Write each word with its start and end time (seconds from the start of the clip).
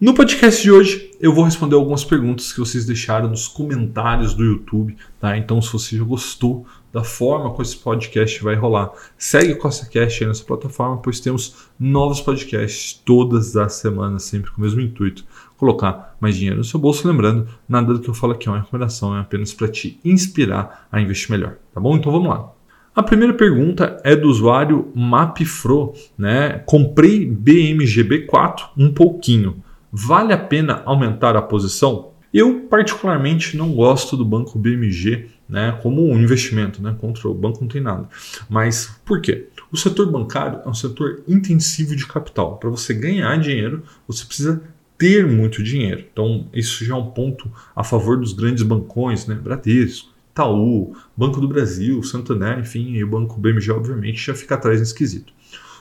No 0.00 0.14
podcast 0.14 0.62
de 0.62 0.70
hoje, 0.70 1.10
eu 1.18 1.34
vou 1.34 1.42
responder 1.42 1.74
algumas 1.74 2.04
perguntas 2.04 2.52
que 2.52 2.60
vocês 2.60 2.86
deixaram 2.86 3.30
nos 3.30 3.48
comentários 3.48 4.32
do 4.32 4.44
YouTube, 4.44 4.96
tá? 5.18 5.36
Então, 5.36 5.60
se 5.60 5.72
você 5.72 5.96
já 5.96 6.04
gostou 6.04 6.64
da 6.92 7.02
forma 7.02 7.50
como 7.50 7.62
esse 7.62 7.78
podcast 7.78 8.44
vai 8.44 8.54
rolar, 8.54 8.92
segue 9.18 9.54
o 9.54 9.58
CostaCast 9.58 10.22
aí 10.22 10.28
nessa 10.28 10.44
plataforma, 10.44 10.98
pois 10.98 11.18
temos 11.18 11.66
novos 11.80 12.20
podcasts 12.20 12.92
todas 13.04 13.56
as 13.56 13.72
semanas, 13.72 14.22
sempre 14.22 14.50
com 14.50 14.58
o 14.58 14.64
mesmo 14.64 14.80
intuito 14.80 15.24
colocar 15.56 16.16
mais 16.20 16.36
dinheiro 16.36 16.58
no 16.58 16.64
seu 16.64 16.78
bolso. 16.78 17.06
Lembrando, 17.06 17.48
nada 17.68 17.92
do 17.92 18.00
que 18.00 18.08
eu 18.08 18.14
falo 18.14 18.32
aqui 18.32 18.48
é 18.48 18.50
uma 18.52 18.60
recomendação, 18.60 19.16
é 19.16 19.20
apenas 19.20 19.52
para 19.52 19.68
te 19.68 19.98
inspirar 20.04 20.86
a 20.90 21.00
investir 21.00 21.30
melhor, 21.30 21.56
tá 21.72 21.80
bom? 21.80 21.96
Então 21.96 22.12
vamos 22.12 22.28
lá. 22.28 22.52
A 22.94 23.02
primeira 23.02 23.34
pergunta 23.34 24.00
é 24.02 24.16
do 24.16 24.26
usuário 24.26 24.90
MapFro, 24.94 25.92
né? 26.16 26.62
Comprei 26.64 27.30
BMGB4 27.30 28.70
um 28.76 28.90
pouquinho. 28.90 29.62
Vale 29.92 30.32
a 30.32 30.38
pena 30.38 30.82
aumentar 30.86 31.36
a 31.36 31.42
posição? 31.42 32.12
Eu 32.32 32.66
particularmente 32.68 33.56
não 33.56 33.72
gosto 33.72 34.16
do 34.16 34.24
banco 34.24 34.58
BMG, 34.58 35.26
né, 35.48 35.78
como 35.82 36.06
um 36.06 36.18
investimento, 36.18 36.82
né? 36.82 36.94
Contra 37.00 37.28
o 37.28 37.34
banco 37.34 37.60
não 37.60 37.68
tem 37.68 37.80
nada. 37.80 38.08
Mas 38.48 38.98
por 39.04 39.20
quê? 39.20 39.48
O 39.70 39.76
setor 39.76 40.10
bancário 40.10 40.60
é 40.64 40.68
um 40.68 40.74
setor 40.74 41.22
intensivo 41.28 41.94
de 41.94 42.06
capital. 42.06 42.56
Para 42.56 42.70
você 42.70 42.92
ganhar 42.92 43.38
dinheiro, 43.38 43.82
você 44.06 44.24
precisa 44.24 44.62
ter 44.98 45.26
muito 45.26 45.62
dinheiro. 45.62 46.04
Então, 46.12 46.48
isso 46.52 46.84
já 46.84 46.94
é 46.94 46.98
um 46.98 47.10
ponto 47.10 47.50
a 47.74 47.84
favor 47.84 48.18
dos 48.18 48.32
grandes 48.32 48.62
bancões, 48.62 49.26
né? 49.26 49.34
Bradesco, 49.34 50.10
Itaú, 50.30 50.94
Banco 51.16 51.40
do 51.40 51.48
Brasil, 51.48 52.02
Santander, 52.02 52.58
enfim, 52.58 52.92
e 52.92 53.04
o 53.04 53.08
Banco 53.08 53.40
BMG, 53.40 53.72
obviamente, 53.72 54.24
já 54.24 54.34
fica 54.34 54.54
atrás 54.54 54.80
nesse 54.80 54.94
quesito. 54.94 55.32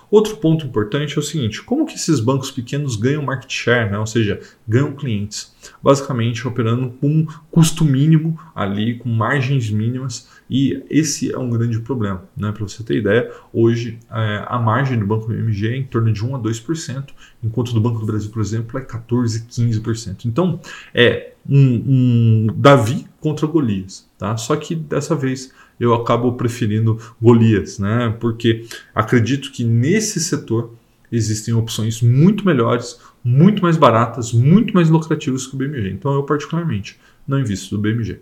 Outro 0.09 0.37
ponto 0.37 0.65
importante 0.65 1.17
é 1.17 1.19
o 1.19 1.23
seguinte: 1.23 1.61
como 1.63 1.85
que 1.85 1.95
esses 1.95 2.19
bancos 2.19 2.51
pequenos 2.51 2.95
ganham 2.95 3.23
market 3.23 3.51
share, 3.51 3.91
né? 3.91 3.97
ou 3.97 4.07
seja, 4.07 4.39
ganham 4.67 4.93
clientes? 4.93 5.54
Basicamente 5.81 6.47
operando 6.47 6.89
com 6.89 7.25
custo 7.51 7.83
mínimo 7.83 8.39
ali, 8.53 8.97
com 8.97 9.09
margens 9.09 9.69
mínimas, 9.69 10.29
e 10.49 10.83
esse 10.89 11.31
é 11.31 11.37
um 11.37 11.49
grande 11.49 11.79
problema. 11.79 12.23
Né? 12.35 12.51
Para 12.51 12.63
você 12.63 12.83
ter 12.83 12.97
ideia, 12.97 13.31
hoje 13.53 13.99
é, 14.11 14.45
a 14.47 14.59
margem 14.59 14.99
do 14.99 15.05
Banco 15.05 15.27
BMG 15.27 15.67
é 15.67 15.77
em 15.77 15.83
torno 15.83 16.11
de 16.11 16.23
1 16.23 16.35
a 16.35 16.39
2%, 16.39 17.05
enquanto 17.43 17.73
do 17.73 17.81
Banco 17.81 17.99
do 17.99 18.05
Brasil, 18.05 18.31
por 18.31 18.41
exemplo, 18.41 18.79
é 18.79 18.81
14, 18.81 19.45
15%. 19.45 20.25
Então 20.25 20.59
é 20.93 21.33
um, 21.49 21.83
um 21.87 22.47
Davi 22.55 23.07
contra 23.19 23.47
Golias. 23.47 24.07
Tá? 24.17 24.37
Só 24.37 24.55
que 24.55 24.75
dessa 24.75 25.15
vez 25.15 25.51
eu 25.79 25.93
acabo 25.93 26.33
preferindo 26.33 26.99
Golias, 27.21 27.79
né? 27.79 28.15
Porque 28.19 28.65
acredito 28.93 29.51
que 29.51 29.63
nesse 29.63 30.19
setor 30.19 30.73
existem 31.15 31.53
opções 31.53 32.01
muito 32.01 32.45
melhores, 32.45 32.99
muito 33.23 33.61
mais 33.61 33.77
baratas, 33.77 34.31
muito 34.31 34.73
mais 34.73 34.89
lucrativas 34.89 35.47
que 35.47 35.55
o 35.55 35.57
BMG. 35.57 35.89
Então 35.89 36.13
eu 36.13 36.23
particularmente 36.23 36.99
não 37.27 37.39
invisto 37.39 37.75
no 37.75 37.81
BMG. 37.81 38.19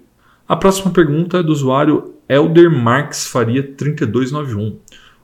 A 0.47 0.55
próxima 0.55 0.91
pergunta 0.91 1.37
é 1.37 1.43
do 1.43 1.51
usuário 1.51 2.13
Elder 2.27 2.69
Marx 2.69 3.27
Faria 3.27 3.63
3291. 3.63 4.77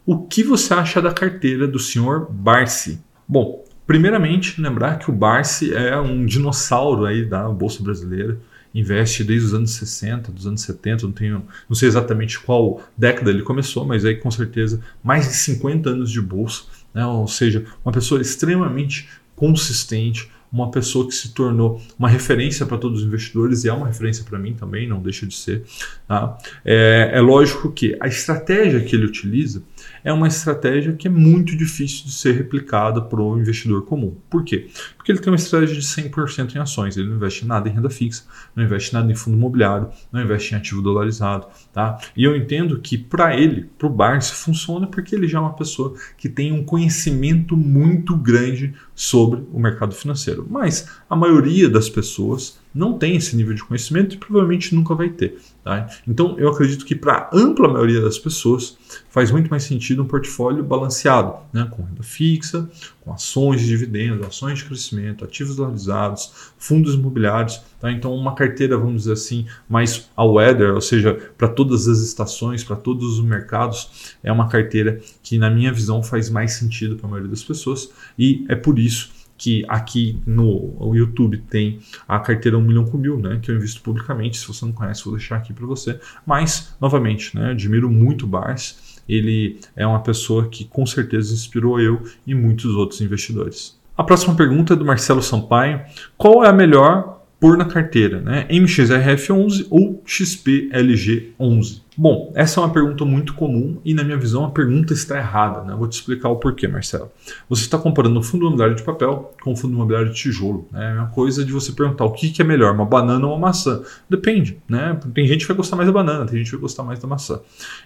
O 0.06 0.26
que 0.26 0.44
você 0.44 0.74
acha 0.74 1.02
da 1.02 1.12
carteira 1.12 1.68
do 1.68 1.80
senhor 1.80 2.28
Barsi? 2.32 3.02
Bom, 3.28 3.64
primeiramente 3.86 4.60
lembrar 4.62 4.98
que 4.98 5.10
o 5.10 5.14
Barsi 5.14 5.74
é 5.74 5.98
um 5.98 6.26
dinossauro 6.26 7.06
aí 7.06 7.26
da 7.26 7.48
bolsa 7.50 7.84
brasileira 7.84 8.40
investe 8.74 9.24
desde 9.24 9.48
os 9.48 9.54
anos 9.54 9.72
60, 9.72 10.32
dos 10.32 10.46
anos 10.46 10.62
70, 10.62 11.06
não, 11.06 11.12
tenho, 11.12 11.44
não 11.68 11.76
sei 11.76 11.88
exatamente 11.88 12.40
qual 12.40 12.82
década 12.98 13.30
ele 13.30 13.42
começou, 13.42 13.86
mas 13.86 14.06
aí 14.06 14.16
com 14.16 14.30
certeza 14.30 14.80
mais 15.04 15.28
de 15.28 15.34
50 15.34 15.90
anos 15.90 16.12
de 16.12 16.22
bolsa, 16.22 16.64
né? 16.94 17.06
ou 17.06 17.28
seja, 17.28 17.66
uma 17.84 17.92
pessoa 17.92 18.22
extremamente 18.22 19.10
consistente, 19.36 20.30
uma 20.52 20.72
pessoa 20.72 21.08
que 21.08 21.14
se 21.14 21.34
tornou 21.34 21.82
uma 21.98 22.10
referência 22.10 22.66
para 22.66 22.78
todos 22.78 23.02
os 23.02 23.08
investidores 23.08 23.64
e 23.64 23.70
é 23.70 23.74
uma 23.74 23.88
referência 23.88 24.24
para 24.24 24.40
mim 24.40 24.54
também, 24.54 24.88
não 24.88 25.02
deixa 25.02 25.26
de 25.26 25.36
ser. 25.36 25.64
Tá? 26.08 26.38
É, 26.66 27.12
é 27.14 27.22
lógico 27.22 27.72
que 27.72 27.96
a 28.00 28.08
estratégia 28.08 28.80
que 28.82 28.96
ele 28.96 29.06
utiliza 29.06 29.62
é 30.04 30.12
uma 30.12 30.28
estratégia 30.28 30.94
que 30.94 31.08
é 31.08 31.12
muito 31.12 31.56
difícil 31.56 32.06
de 32.06 32.12
ser 32.12 32.34
replicada 32.34 33.02
para 33.02 33.22
o 33.22 33.38
investidor 33.38 33.86
comum. 33.86 34.16
Por 34.30 34.44
quê? 34.44 34.70
Porque 34.96 35.12
ele 35.12 35.20
tem 35.20 35.32
uma 35.32 35.36
estratégia 35.36 35.76
de 35.76 35.82
100% 35.82 36.56
em 36.56 36.60
ações, 36.60 36.98
ele 36.98 37.10
não 37.10 37.16
investe 37.16 37.46
nada 37.46 37.68
em 37.68 37.72
renda 37.72 37.90
fixa, 37.90 38.24
não 38.56 38.64
investe 38.64 38.94
nada 38.94 39.12
em 39.12 39.16
fundo 39.16 39.38
imobiliário, 39.38 39.90
não 40.12 40.22
investe 40.22 40.54
em 40.54 40.58
ativo 40.58 40.82
dolarizado. 40.82 41.48
Tá? 41.74 42.00
E 42.16 42.24
eu 42.24 42.36
entendo 42.36 42.80
que 42.80 42.98
para 42.98 43.36
ele, 43.36 43.70
para 43.78 43.88
o 43.88 43.90
Barnes, 43.90 44.30
funciona 44.30 44.88
porque 44.88 45.16
ele 45.16 45.28
já 45.28 45.40
é 45.40 45.42
uma 45.42 45.54
pessoa 45.54 45.94
que 46.18 46.30
tem 46.30 46.52
um 46.52 46.64
conhecimento 46.64 47.56
muito 47.56 48.16
grande 48.16 48.74
sobre 48.94 49.44
o 49.52 49.60
mercado 49.60 49.96
financeiro. 49.96 50.46
Mas 50.50 50.88
a 51.10 51.16
maioria 51.16 51.70
das 51.70 51.90
pessoas 51.90 52.60
não 52.74 52.98
tem 52.98 53.16
esse 53.16 53.36
nível 53.36 53.54
de 53.54 53.64
conhecimento 53.64 54.16
e 54.16 54.18
provavelmente 54.18 54.76
nunca 54.76 54.94
vai 54.94 55.10
ter. 55.10 55.38
Tá? 55.64 55.90
Então, 56.08 56.36
eu 56.40 56.50
acredito 56.50 56.86
que 56.86 56.96
para 56.96 57.14
a 57.14 57.30
ampla 57.34 57.68
maioria 57.68 58.02
das 58.02 58.18
pessoas 58.18 58.78
faz 59.10 59.32
muito 59.32 59.50
mais 59.50 59.64
sentido 59.64 60.04
um 60.04 60.06
portfólio 60.06 60.64
balanceado, 60.64 61.36
né? 61.52 61.68
com 61.70 61.84
renda 61.84 62.04
fixa, 62.04 62.70
com 63.02 63.12
ações 63.12 63.62
de 63.62 63.68
dividendos, 63.68 64.26
ações 64.26 64.60
de 64.60 64.66
crescimento, 64.66 65.26
ativos 65.26 65.56
dolarizados, 65.56 66.52
fundos 66.58 66.94
imobiliários. 66.94 67.62
Tá? 67.80 67.92
Então, 67.92 68.14
uma 68.14 68.36
carteira, 68.36 68.78
vamos 68.78 69.04
dizer 69.04 69.14
assim, 69.14 69.46
mais 69.68 70.10
a 70.16 70.24
weather, 70.24 70.74
ou 70.74 70.82
seja, 70.82 71.14
para 71.38 71.48
todas 71.48 71.88
as 71.88 72.00
estações, 72.00 72.64
para 72.64 72.76
todos 72.76 73.20
os 73.20 73.26
mercados, 73.26 74.16
é 74.24 74.32
uma 74.32 74.48
carteira 74.48 75.02
que, 75.24 75.38
na 75.38 75.50
minha 75.50 75.74
visão, 75.74 76.02
faz 76.04 76.30
mais 76.30 76.54
sentido 76.54 76.96
para 76.96 77.08
a 77.08 77.10
maioria 77.10 77.32
das 77.32 77.44
pessoas 77.44 77.90
e 78.18 78.46
é 78.48 78.56
por 78.56 78.80
isso 78.80 79.19
que 79.40 79.66
aqui 79.70 80.22
no 80.28 80.94
YouTube 80.94 81.38
tem 81.50 81.80
a 82.06 82.20
carteira 82.20 82.58
1 82.58 82.62
milhão 82.62 82.86
com 82.86 82.98
mil, 82.98 83.18
né, 83.18 83.40
que 83.42 83.50
eu 83.50 83.56
invisto 83.56 83.82
publicamente. 83.82 84.38
Se 84.38 84.46
você 84.46 84.66
não 84.66 84.74
conhece, 84.74 85.06
vou 85.06 85.16
deixar 85.16 85.38
aqui 85.38 85.54
para 85.54 85.66
você. 85.66 85.98
Mas, 86.26 86.76
novamente, 86.80 87.36
né, 87.36 87.52
admiro 87.52 87.90
muito 87.90 88.26
o 88.26 88.28
Bars. 88.28 89.02
Ele 89.08 89.58
é 89.76 89.88
uma 89.88 90.04
pessoa 90.04 90.50
que 90.50 90.66
com 90.66 90.86
certeza 90.86 91.34
inspirou 91.34 91.80
eu 91.80 92.04
e 92.28 92.36
muitos 92.36 92.76
outros 92.76 93.00
investidores. 93.02 93.80
A 93.98 94.04
próxima 94.04 94.36
pergunta 94.36 94.74
é 94.74 94.76
do 94.76 94.86
Marcelo 94.86 95.24
Sampaio. 95.24 95.82
Qual 96.18 96.44
é 96.44 96.50
a 96.50 96.54
melhor 96.54 97.19
por 97.40 97.58
na 97.58 97.66
carteira, 97.66 98.20
né? 98.20 98.46
MXRF11 98.50 99.68
ou 99.70 100.04
XPLG11? 100.06 101.82
Bom, 102.02 102.32
essa 102.34 102.62
é 102.62 102.64
uma 102.64 102.72
pergunta 102.72 103.04
muito 103.04 103.34
comum 103.34 103.78
e, 103.84 103.94
na 103.94 104.06
minha 104.06 104.18
visão, 104.18 104.46
a 104.46 104.50
pergunta 104.52 104.94
está 104.94 105.18
errada. 105.18 105.64
Né? 105.64 105.76
Vou 105.78 105.86
te 105.86 105.94
explicar 105.94 106.30
o 106.30 106.38
porquê, 106.38 106.66
Marcelo. 106.66 107.12
Você 107.50 107.64
está 107.64 107.78
comparando 107.78 108.18
o 108.18 108.24
fundo 108.24 108.46
imobiliário 108.46 108.74
de 108.74 108.84
papel 108.84 109.34
com 109.44 109.52
o 109.52 109.56
fundo 109.56 109.74
imobiliário 109.74 110.10
de 110.10 110.16
tijolo. 110.16 110.66
Né? 110.72 110.92
É 110.92 110.94
uma 110.94 111.08
coisa 111.08 111.44
de 111.44 111.52
você 111.52 111.74
perguntar 111.74 112.06
o 112.06 112.14
que, 112.14 112.30
que 112.30 112.42
é 112.42 112.46
melhor, 112.46 112.74
uma 112.74 112.86
banana 112.86 113.28
ou 113.28 113.34
uma 113.34 113.48
maçã. 113.48 113.82
Depende. 114.10 114.58
Né? 114.70 114.98
Tem 115.14 115.28
gente 115.28 115.42
que 115.42 115.48
vai 115.48 115.58
gostar 115.58 115.76
mais 115.76 115.88
da 115.88 115.94
banana, 115.94 116.26
tem 116.26 116.38
gente 116.38 116.46
que 116.46 116.56
vai 116.56 116.62
gostar 116.62 116.84
mais 116.84 117.00
da 117.00 117.08
maçã. 117.08 117.42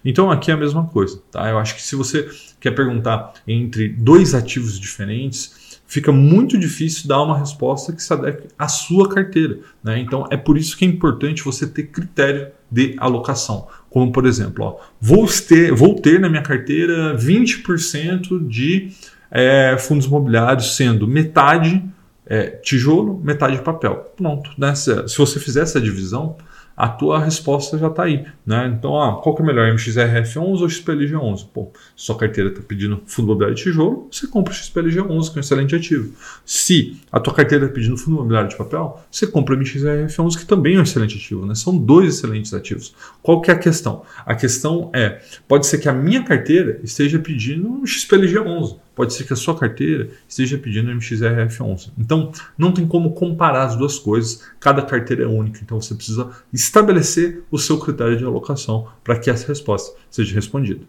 Então, 0.05 0.29
aqui 0.29 0.51
é 0.51 0.53
a 0.53 0.57
mesma 0.57 0.85
coisa. 0.85 1.19
Tá? 1.31 1.49
Eu 1.49 1.57
acho 1.57 1.73
que 1.73 1.81
se 1.81 1.95
você 1.95 2.29
quer 2.59 2.71
perguntar 2.71 3.33
entre 3.47 3.89
dois 3.89 4.35
ativos 4.35 4.79
diferentes, 4.79 5.62
fica 5.93 6.11
muito 6.11 6.57
difícil 6.57 7.07
dar 7.07 7.21
uma 7.21 7.37
resposta 7.37 7.93
que 7.93 8.01
se 8.01 8.11
adeque 8.11 8.47
à 8.57 8.67
sua 8.67 9.07
carteira. 9.07 9.59
Né? 9.83 9.99
Então 9.99 10.25
é 10.31 10.35
por 10.35 10.57
isso 10.57 10.75
que 10.75 10.83
é 10.83 10.87
importante 10.87 11.43
você 11.43 11.67
ter 11.67 11.83
critério 11.83 12.47
de 12.69 12.95
alocação. 12.97 13.67
Como 13.91 14.11
por 14.11 14.25
exemplo, 14.25 14.65
ó, 14.65 14.77
vou, 14.99 15.27
ter, 15.27 15.71
vou 15.71 15.93
ter 15.93 16.19
na 16.19 16.27
minha 16.27 16.41
carteira 16.41 17.15
20% 17.15 18.47
de 18.47 18.91
é, 19.29 19.77
fundos 19.77 20.07
imobiliários, 20.07 20.75
sendo 20.75 21.07
metade 21.07 21.83
é, 22.25 22.47
tijolo, 22.47 23.21
metade 23.23 23.61
papel. 23.61 24.11
Pronto. 24.17 24.49
Né? 24.57 24.73
Se, 24.73 25.07
se 25.07 25.15
você 25.15 25.39
fizer 25.39 25.61
essa 25.61 25.79
divisão, 25.79 26.37
a 26.75 26.87
tua 26.87 27.19
resposta 27.19 27.77
já 27.77 27.87
está 27.87 28.03
aí. 28.03 28.25
Né? 28.45 28.73
Então, 28.77 28.99
ah, 28.99 29.21
qual 29.21 29.35
que 29.35 29.41
é 29.41 29.45
melhor, 29.45 29.71
MXRF11 29.73 30.61
ou 30.61 30.67
XPLG11? 30.67 31.47
Pô, 31.53 31.71
sua 31.95 32.17
carteira 32.17 32.49
está 32.49 32.61
pedindo 32.61 33.01
fundo 33.05 33.27
imobiliário 33.27 33.55
de 33.55 33.63
tijolo, 33.63 34.07
você 34.11 34.27
compra 34.27 34.53
o 34.53 34.55
XPLG11, 34.55 35.31
que 35.31 35.37
é 35.37 35.37
um 35.37 35.39
excelente 35.39 35.75
ativo. 35.75 36.13
Se 36.45 36.97
a 37.11 37.19
tua 37.19 37.33
carteira 37.33 37.65
está 37.65 37.75
pedindo 37.75 37.97
fundo 37.97 38.17
imobiliário 38.17 38.49
de 38.49 38.55
papel, 38.55 38.99
você 39.09 39.27
compra 39.27 39.55
o 39.55 39.57
MXRF11, 39.59 40.37
que 40.37 40.45
também 40.45 40.75
é 40.75 40.79
um 40.79 40.83
excelente 40.83 41.17
ativo. 41.17 41.45
Né? 41.45 41.55
São 41.55 41.77
dois 41.77 42.15
excelentes 42.15 42.53
ativos. 42.53 42.95
Qual 43.21 43.41
que 43.41 43.51
é 43.51 43.53
a 43.53 43.57
questão? 43.57 44.03
A 44.25 44.35
questão 44.35 44.89
é, 44.93 45.21
pode 45.47 45.67
ser 45.67 45.77
que 45.77 45.87
a 45.87 45.93
minha 45.93 46.23
carteira 46.23 46.79
esteja 46.83 47.19
pedindo 47.19 47.69
um 47.69 47.83
XPLG11 47.83 48.77
pode 48.95 49.13
ser 49.13 49.25
que 49.25 49.33
a 49.33 49.35
sua 49.35 49.57
carteira 49.57 50.09
esteja 50.27 50.57
pedindo 50.57 50.91
MXRF11. 50.91 51.91
Então, 51.97 52.31
não 52.57 52.71
tem 52.71 52.87
como 52.87 53.13
comparar 53.13 53.63
as 53.63 53.75
duas 53.75 53.97
coisas, 53.99 54.43
cada 54.59 54.81
carteira 54.81 55.23
é 55.23 55.27
única, 55.27 55.59
então 55.61 55.81
você 55.81 55.95
precisa 55.95 56.29
estabelecer 56.51 57.43
o 57.49 57.57
seu 57.57 57.79
critério 57.79 58.17
de 58.17 58.23
alocação 58.23 58.87
para 59.03 59.17
que 59.17 59.29
essa 59.29 59.47
resposta 59.47 59.97
seja 60.09 60.33
respondida. 60.35 60.81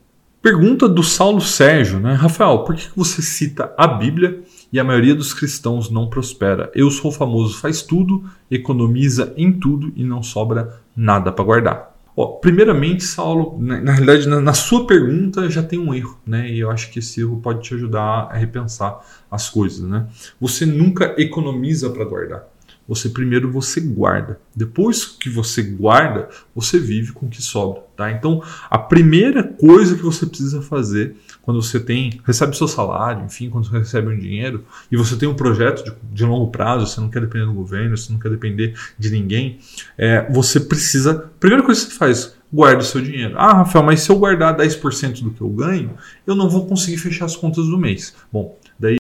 Pergunta 0.44 0.86
do 0.86 1.02
Saulo 1.02 1.40
Sérgio, 1.40 1.98
né? 1.98 2.12
Rafael, 2.12 2.64
por 2.64 2.74
que 2.74 2.88
você 2.94 3.22
cita 3.22 3.72
a 3.78 3.86
Bíblia 3.86 4.42
e 4.70 4.78
a 4.78 4.84
maioria 4.84 5.14
dos 5.14 5.32
cristãos 5.32 5.88
não 5.88 6.10
prospera. 6.10 6.70
Eu 6.74 6.90
sou 6.90 7.10
famoso, 7.10 7.56
faz 7.56 7.80
tudo, 7.80 8.24
economiza 8.50 9.32
em 9.38 9.52
tudo 9.52 9.90
e 9.96 10.04
não 10.04 10.22
sobra 10.22 10.82
nada 10.94 11.32
para 11.32 11.44
guardar. 11.44 11.94
Ó, 12.16 12.26
primeiramente, 12.38 13.02
Saulo, 13.02 13.58
na, 13.61 13.81
na 13.81 13.93
realidade, 13.93 14.28
na, 14.28 14.40
na, 14.40 14.55
sua 14.55 14.87
pergunta 14.87 15.50
já 15.50 15.62
tem 15.62 15.78
um 15.78 15.93
erro, 15.93 16.20
né? 16.25 16.49
E 16.49 16.61
eu 16.61 16.70
acho 16.70 16.90
que 16.90 17.00
esse 17.00 17.20
erro 17.20 17.40
pode 17.40 17.62
te 17.62 17.75
ajudar 17.75 18.28
a 18.31 18.37
repensar 18.37 19.00
as 19.31 19.50
coisas, 19.50 19.81
né? 19.81 20.06
Você 20.40 20.64
nunca 20.64 21.14
economiza 21.19 21.90
para 21.90 22.05
guardar 22.05 22.53
você 22.86 23.08
primeiro 23.08 23.50
você 23.50 23.81
guarda. 23.81 24.38
Depois 24.54 25.04
que 25.04 25.28
você 25.28 25.62
guarda, 25.62 26.28
você 26.54 26.78
vive 26.78 27.12
com 27.12 27.26
o 27.26 27.28
que 27.28 27.42
sobra, 27.42 27.82
tá? 27.96 28.10
Então, 28.10 28.42
a 28.70 28.78
primeira 28.78 29.42
coisa 29.42 29.96
que 29.96 30.02
você 30.02 30.26
precisa 30.26 30.60
fazer 30.60 31.16
quando 31.42 31.62
você 31.62 31.81
tem 31.81 32.20
recebe 32.25 32.56
seu 32.56 32.69
salário, 32.69 33.25
enfim, 33.25 33.50
quando 33.50 33.69
você 33.69 33.78
recebe 33.78 34.08
um 34.08 34.19
dinheiro 34.19 34.64
e 34.90 34.96
você 34.96 35.16
tem 35.16 35.28
um 35.28 35.34
projeto 35.34 35.84
de, 35.84 35.92
de 36.12 36.25
longo 36.25 36.50
prazo, 36.50 36.86
você 36.86 37.00
não 37.00 37.08
quer 37.08 37.20
depender 37.20 37.46
do 37.46 37.52
governo, 37.52 37.96
você 37.96 38.12
não 38.12 38.19
quer 38.19 38.31
depender 38.31 38.75
de 38.98 39.10
ninguém, 39.10 39.58
é, 39.96 40.31
você 40.31 40.60
precisa. 40.60 41.31
Primeira 41.40 41.64
coisa 41.64 41.84
que 41.86 41.92
você 41.92 41.98
faz, 41.98 42.34
guarda 42.52 42.82
o 42.82 42.84
seu 42.84 43.00
dinheiro. 43.00 43.34
Ah, 43.36 43.52
Rafael, 43.52 43.84
mas 43.84 44.00
se 44.00 44.10
eu 44.10 44.16
guardar 44.16 44.56
10% 44.56 45.22
do 45.22 45.31
que 45.31 45.40
eu 45.40 45.48
ganho, 45.48 45.94
eu 46.26 46.36
não 46.36 46.48
vou 46.48 46.66
conseguir 46.66 46.98
fechar 46.98 47.25
as 47.25 47.34
contas 47.34 47.66
do 47.66 47.76
mês. 47.76 48.14
Bom, 48.32 48.56